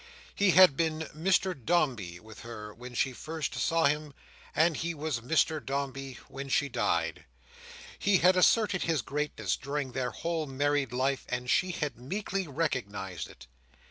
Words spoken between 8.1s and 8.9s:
had asserted